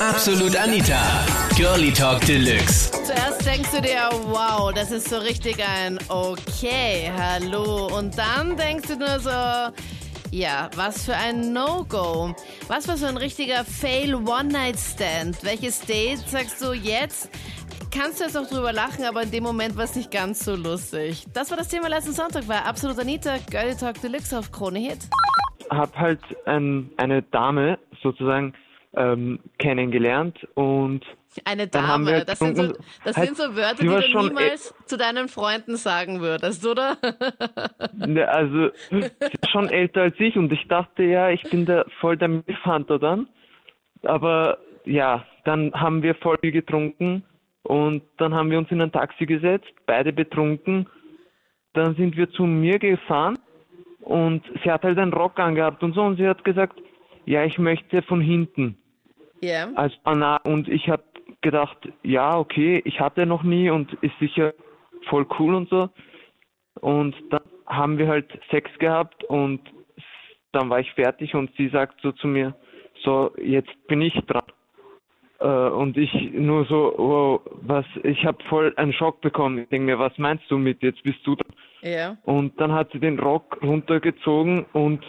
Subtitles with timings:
[0.00, 1.26] Absolut Anita.
[1.56, 2.92] Girlie Talk Deluxe.
[3.04, 7.88] Zuerst denkst du dir, wow, das ist so richtig ein Okay, hallo.
[7.88, 9.30] Und dann denkst du nur so,
[10.30, 12.32] ja, was für ein No-Go.
[12.68, 15.42] Was war so ein richtiger Fail One-Night-Stand?
[15.42, 17.28] Welches Date sagst du jetzt?
[17.92, 20.54] Kannst du jetzt auch drüber lachen, aber in dem Moment war es nicht ganz so
[20.54, 21.24] lustig.
[21.34, 25.08] Das war das Thema letzten Sonntag bei Absolut Anita, Girlie Talk Deluxe auf Krone Hit.
[25.70, 28.54] Hab halt ähm, eine Dame sozusagen
[28.94, 31.04] ähm, kennengelernt und
[31.44, 32.72] Eine Dame, wir das, sind so,
[33.04, 36.96] das Halt, sind so Wörter, die du schon niemals zu deinen Freunden sagen würdest, oder?
[37.94, 41.86] ne, also sie ist schon älter als ich und ich dachte ja, ich bin der
[42.00, 43.28] voll der Milfhunter dann.
[44.02, 47.24] Aber ja, dann haben wir voll viel getrunken
[47.62, 50.88] und dann haben wir uns in ein Taxi gesetzt, beide betrunken.
[51.74, 53.38] Dann sind wir zu mir gefahren
[54.00, 56.80] und sie hat halt einen Rock angehabt und so und sie hat gesagt,
[57.28, 58.78] ja, ich möchte von hinten.
[59.40, 59.70] Ja.
[59.76, 61.04] als Anna und ich habe
[61.42, 64.52] gedacht, ja, okay, ich hatte noch nie und ist sicher
[65.08, 65.90] voll cool und so.
[66.80, 69.60] Und dann haben wir halt Sex gehabt und
[70.50, 72.56] dann war ich fertig und sie sagt so zu mir,
[73.04, 74.42] so, jetzt bin ich dran.
[75.38, 79.58] Äh, und ich nur so, wow, was, ich habe voll einen Schock bekommen.
[79.58, 81.54] Ich denke mir, was meinst du mit, jetzt bist du dran?
[81.82, 82.16] Ja.
[82.24, 85.04] Und dann hat sie den Rock runtergezogen und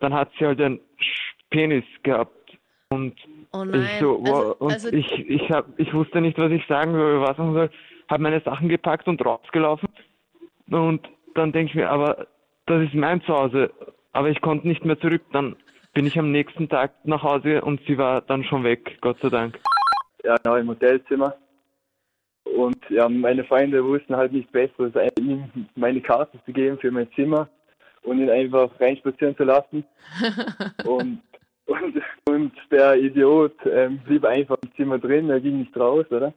[0.00, 0.80] dann hat sie halt einen
[1.50, 2.56] Penis gehabt.
[2.88, 3.14] Und
[3.52, 3.82] Oh nein.
[3.82, 6.92] ich so, wow, also, und also, ich, ich, hab, ich wusste nicht, was ich sagen
[6.92, 7.70] soll, was machen soll.
[8.08, 9.88] Habe meine Sachen gepackt und rausgelaufen.
[10.70, 12.28] Und dann denke ich mir, aber
[12.66, 13.72] das ist mein Zuhause.
[14.12, 15.22] Aber ich konnte nicht mehr zurück.
[15.32, 15.56] Dann
[15.94, 19.28] bin ich am nächsten Tag nach Hause und sie war dann schon weg, Gott sei
[19.28, 19.58] Dank.
[20.24, 21.34] ja, genau, im Hotelzimmer.
[22.44, 26.90] Und ja, meine Freunde wussten halt nicht besser, als ihm meine Karte zu geben für
[26.90, 27.48] mein Zimmer
[28.02, 29.84] und ihn einfach reinspazieren zu lassen.
[30.84, 31.20] und,
[31.70, 36.32] und, und der Idiot ähm, blieb einfach im Zimmer drin, er ging nicht raus, oder?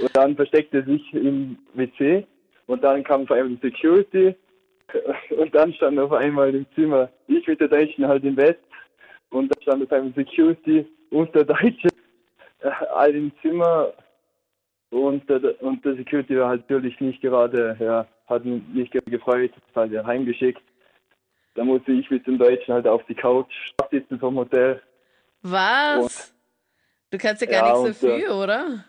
[0.00, 2.24] Und dann versteckte er sich im WC
[2.66, 4.34] und dann kam auf einmal Security
[5.30, 8.58] und dann stand auf einmal im Zimmer ich mit der Deutschen halt im Bett
[9.30, 11.88] und dann stand auf einmal Security und der Deutsche
[12.60, 13.92] äh, all im Zimmer
[14.90, 19.76] und der, und der Security war halt natürlich nicht gerade, ja, hat gerade gefreut, hat
[19.76, 20.62] halt ja heimgeschickt.
[21.56, 23.52] Da musste ich mit dem Deutschen halt auf die Couch
[23.90, 24.80] sitzen vom Hotel.
[25.42, 26.32] was?
[27.10, 28.84] Du kannst ja gar Ja, nichts und, äh, dafür, oder?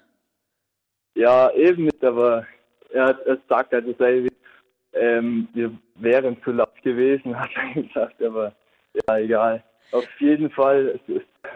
[1.16, 2.46] Ja, eben nicht, aber
[2.92, 4.30] er hat er sagt halt dasselbe.
[4.94, 8.54] Ähm, wir wären zu laut gewesen, hat er gesagt, aber
[9.08, 9.64] ja, egal.
[9.92, 11.00] Auf jeden Fall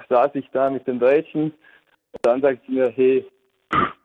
[0.10, 1.46] saß ich da mit dem Deutschen
[2.14, 3.26] und dann sagt sie mir, hey,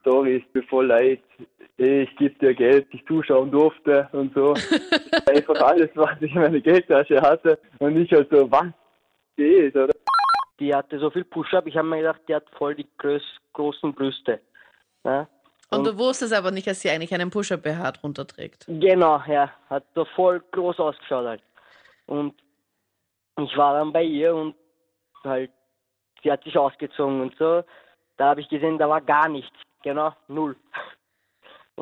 [0.05, 1.21] sorry, ist mir voll leid,
[1.77, 4.55] ich gebe dir Geld, ich zuschauen durfte und so.
[5.27, 8.67] Einfach alles, was ich in meiner Geldtasche hatte und ich halt so, was
[9.37, 9.93] geht, oder?
[10.59, 13.23] die hatte so viel Push-Up, ich habe mir gedacht, die hat voll die groß,
[13.53, 14.41] großen Brüste.
[15.05, 15.29] Ja?
[15.71, 18.65] Und du wusstest aber nicht, dass sie eigentlich einen Push-Up-BH drunter trägt.
[18.69, 21.43] Genau, ja, hat so voll groß ausgeschaut halt.
[22.07, 22.35] Und
[23.39, 24.55] ich war dann bei ihr und
[25.25, 25.51] halt,
[26.23, 27.65] sie hat sich ausgezogen und so.
[28.17, 30.57] Da habe ich gesehen, da war gar nichts, genau, null.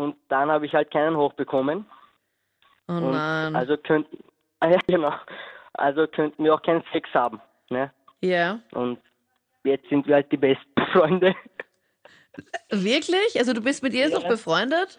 [0.05, 1.87] Und dann habe ich halt keinen hochbekommen.
[2.89, 3.57] Oh Und nein.
[3.57, 4.23] Also könnten,
[4.61, 5.13] ah, ja genau,
[5.73, 7.91] also könnten wir auch keinen Sex haben, ne?
[8.21, 8.61] ja.
[8.73, 8.99] Und
[9.65, 11.35] jetzt sind wir halt die besten Freunde.
[12.71, 13.39] Wirklich?
[13.39, 14.19] Also du bist mit ihr jetzt Ja.
[14.21, 14.99] noch befreundet?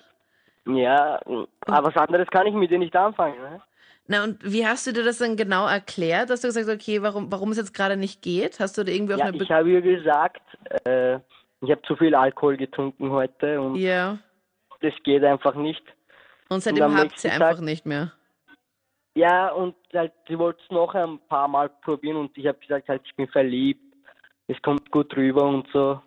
[0.67, 1.19] Ja,
[1.67, 3.39] aber was anderes kann ich mit dir nicht anfangen.
[3.39, 3.61] Ne?
[4.07, 6.31] Na und wie hast du dir das dann genau erklärt?
[6.31, 8.59] Hast du gesagt, okay, warum, warum es jetzt gerade nicht geht?
[8.59, 9.37] Hast du da irgendwie auf Ja, eine...
[9.37, 10.41] ich habe ihr gesagt,
[10.85, 11.19] äh,
[11.61, 14.17] ich habe zu viel Alkohol getrunken heute und ja.
[14.85, 15.83] Das geht einfach nicht.
[16.49, 18.11] Und seitdem am habt ihr einfach Tag- nicht mehr.
[19.17, 22.89] Ja, und halt, sie wollte es noch ein paar Mal probieren und ich habe gesagt,
[22.89, 23.81] halt, ich bin verliebt,
[24.47, 26.01] es kommt gut rüber und so.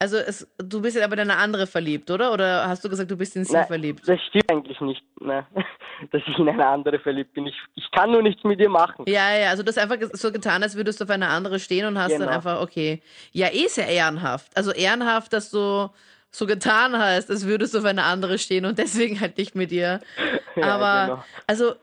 [0.00, 2.32] Also es, du bist jetzt aber in eine andere verliebt, oder?
[2.32, 4.08] Oder hast du gesagt, du bist in sie Nein, verliebt?
[4.08, 5.44] Das stimmt eigentlich nicht, ne?
[6.12, 7.46] dass ich in eine andere verliebt bin.
[7.46, 9.04] Ich, ich kann nur nichts mit ihr machen.
[9.08, 11.86] Ja, ja, also du hast einfach so getan, als würdest du auf eine andere stehen
[11.86, 12.32] und hast dann Genau.
[12.32, 13.02] einfach, okay.
[13.32, 14.56] Ja, eh sehr ehrenhaft.
[14.56, 15.88] Also ehrenhaft, dass du
[16.30, 19.72] so getan hast, als würdest du auf eine andere stehen und deswegen halt nicht mit
[19.72, 20.00] ihr.
[20.56, 21.24] Ja, Aber, genau.
[21.46, 21.74] also,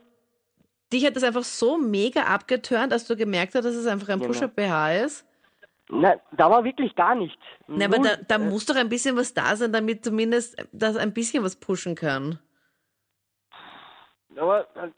[0.92, 4.20] dich hat das einfach so mega abgeturnt, dass du gemerkt hast, dass es einfach ein
[4.20, 4.32] Genau.
[4.34, 5.26] Push-Up-BH ist.
[5.88, 7.42] Nein, da war wirklich gar nichts.
[7.68, 11.14] Na, aber da, da muss doch ein bisschen was da sein, damit zumindest das ein
[11.14, 12.38] bisschen was pushen kann.
[14.36, 14.90] Aber, äh,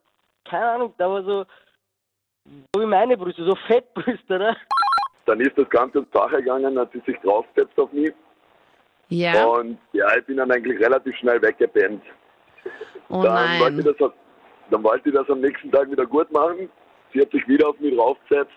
[0.49, 1.45] keine Ahnung, da war so,
[2.73, 4.57] so wie meine Brüste, so Fettbrüste, oder?
[5.27, 8.13] Dann ist das Ganze zur Sache gegangen, hat sie sich draufgesetzt auf mich.
[9.09, 9.45] Ja?
[9.45, 12.03] Und ja, ich bin dann eigentlich relativ schnell weggepennt.
[13.09, 13.87] Oh dann, wollte nein.
[13.91, 14.11] ich das,
[14.69, 16.69] dann wollte ich das am nächsten Tag wieder gut machen.
[17.13, 18.51] Sie hat sich wieder auf mich draufgesetzt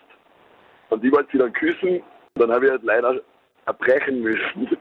[0.89, 2.03] und ich wollte sie dann küssen.
[2.35, 3.21] Dann habe ich halt leider
[3.65, 4.77] erbrechen müssen.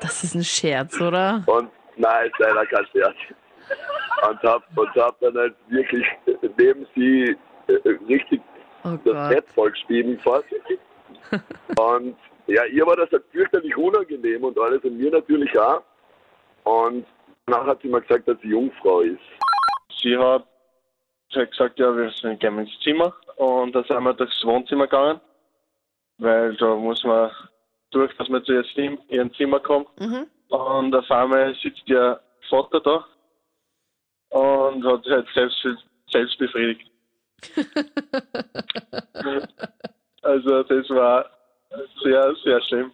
[0.00, 1.42] Das ist ein Scherz, oder?
[1.46, 3.16] Und nein, ist leider kein Scherz.
[4.28, 6.06] Und hab, und hab dann halt wirklich
[6.58, 7.36] neben sie
[7.68, 8.40] äh, richtig
[8.86, 9.28] Oh das.
[9.28, 10.44] Bett vollgeschrieben fast.
[11.78, 12.16] Und
[12.46, 15.82] ja, ihr war das halt fürchterlich unangenehm und alles und mir natürlich auch.
[16.64, 17.06] Und
[17.46, 19.20] danach hat sie mal gesagt, dass sie Jungfrau ist.
[20.00, 20.46] Sie hat,
[21.32, 24.86] sie hat gesagt, ja, wir sind gehen ins Zimmer und dann sind wir durchs Wohnzimmer
[24.86, 25.20] gegangen,
[26.18, 27.30] weil da muss man
[27.90, 29.88] durch, dass man zu ihrem Zimmer kommt.
[30.00, 30.26] Mhm.
[30.48, 33.04] Und auf einmal sitzt ihr Vater da
[34.30, 35.66] und hat sich halt selbst,
[36.10, 36.90] selbst befriedigt.
[40.22, 41.35] also das war
[42.02, 42.92] sehr, sehr schlimm.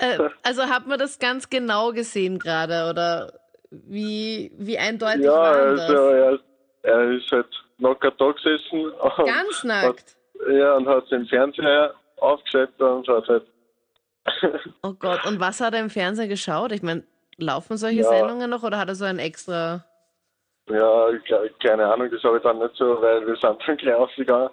[0.00, 3.32] Äh, also hat man das ganz genau gesehen gerade oder
[3.70, 5.80] wie, wie eindeutig Ja, war das?
[5.88, 6.38] also er,
[6.82, 7.46] er ist halt
[7.78, 8.92] locker da gesessen
[9.24, 10.16] Ganz nackt.
[10.50, 13.46] ja, und hat den Fernseher aufgeschaltet und hat halt
[14.82, 16.72] Oh Gott, und was hat er im Fernsehen geschaut?
[16.72, 17.02] Ich meine,
[17.38, 18.08] laufen solche Ja.
[18.08, 19.84] Sendungen noch oder hat er so ein extra...
[20.70, 23.94] Ja, ke- keine Ahnung, das habe ich dann nicht so, weil wir sind dann gleich
[23.96, 24.50] ausgegangen.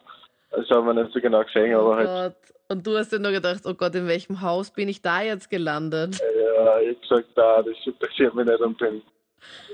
[0.51, 2.53] Das haben wir nicht so genau gesehen, Oh aber halt, Gott.
[2.71, 5.49] Und du hast dir nur gedacht, oh Gott, in welchem Haus bin ich da jetzt
[5.49, 6.19] gelandet?
[6.19, 9.01] ja, ich hab gesagt, da, das interessiert mich nicht und bin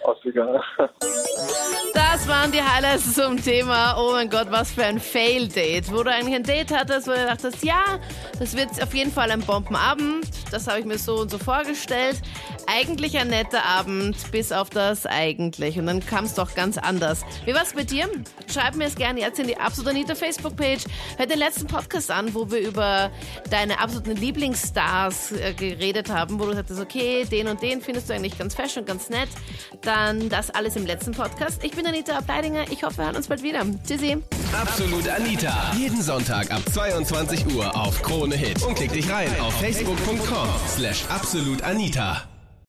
[0.04, 0.62] ausgegangen.
[1.94, 5.92] Das waren die Highlights zum Thema, oh mein Gott, was für ein Fail-Date.
[5.92, 7.84] Wo du eigentlich ein Date hattest, wo du dachtest, ja,
[8.40, 10.28] das wird auf jeden Fall ein Bombenabend.
[10.52, 12.22] Das habe ich mir so und so vorgestellt.
[12.68, 15.78] Eigentlich ein netter Abend, bis auf das eigentlich.
[15.78, 17.22] Und dann kam es doch ganz anders.
[17.46, 18.10] Wie war's mit dir?
[18.52, 20.84] Schreib mir es gerne jetzt in die Absolut Anita Facebook-Page.
[21.18, 23.12] Hör den letzten Podcast an, wo wir über
[23.50, 28.14] deine absoluten Lieblingsstars äh, geredet haben, wo du sagtest, okay, den und den findest du
[28.14, 29.30] eigentlich ganz fesch und ganz nett.
[29.82, 31.64] Dann das alles im letzten Podcast.
[31.64, 32.66] Ich bin Anita Ableidinger.
[32.72, 33.64] Ich hoffe, wir hören uns bald wieder.
[33.88, 34.18] Tschüssi.
[34.54, 35.72] Absolut Anita.
[35.78, 38.64] Jeden Sonntag ab 22 Uhr auf Krone Hit.
[38.64, 42.35] Und klick dich rein auf facebook.com slash absolutanita.